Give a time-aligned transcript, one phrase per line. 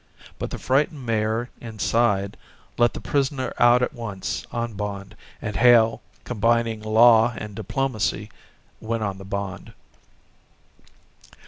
[0.39, 2.35] But the frightened mayor inside
[2.75, 8.31] let the prisoner out at once on bond and Hale, combining law and diplomacy,
[8.79, 9.73] went on the bond.